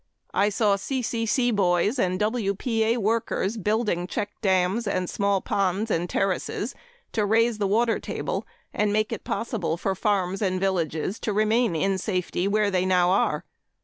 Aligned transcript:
I 0.33 0.49
saw 0.49 0.77
C.C.C. 0.77 1.51
boys 1.51 1.99
and 1.99 2.19
W.P.A. 2.19 2.97
workers 2.97 3.55
building 3.55 4.07
check 4.07 4.31
dams 4.41 4.87
and 4.87 5.07
small 5.07 5.41
ponds 5.41 5.91
and 5.91 6.09
terraces 6.09 6.73
to 7.11 7.23
raise 7.23 7.59
the 7.59 7.67
water 7.67 7.99
table 7.99 8.47
and 8.73 8.91
make 8.91 9.11
it 9.11 9.23
possible 9.23 9.77
for 9.77 9.93
farms 9.93 10.41
and 10.41 10.59
villages 10.59 11.19
to 11.19 11.31
remain 11.33 11.75
in 11.75 11.99
safety 11.99 12.47
where 12.47 12.71
they 12.71 12.83
now 12.83 13.11
are. 13.11 13.45